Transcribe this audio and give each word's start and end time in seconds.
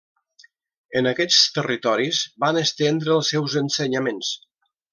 En 1.01 1.09
aquests 1.09 1.37
territoris 1.57 2.23
van 2.45 2.59
estendre 2.63 3.15
els 3.19 3.31
seus 3.35 3.59
ensenyaments. 3.65 4.35